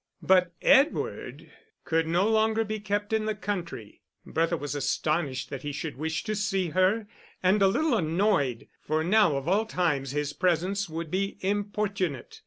But 0.23 0.53
Edward 0.63 1.51
could 1.85 2.07
no 2.07 2.27
longer 2.27 2.63
be 2.63 2.79
kept 2.79 3.13
in 3.13 3.25
the 3.25 3.35
country. 3.35 4.01
Bertha 4.25 4.57
was 4.57 4.73
astonished 4.73 5.51
that 5.51 5.61
he 5.61 5.71
should 5.71 5.95
wish 5.95 6.23
to 6.23 6.33
see 6.35 6.69
her, 6.69 7.05
and 7.43 7.61
a 7.61 7.67
little 7.67 7.95
annoyed, 7.95 8.67
for 8.81 9.03
now 9.03 9.35
of 9.35 9.47
all 9.47 9.67
times 9.67 10.09
his 10.09 10.33
presence 10.33 10.89
would 10.89 11.11
be 11.11 11.37
importunate. 11.41 12.39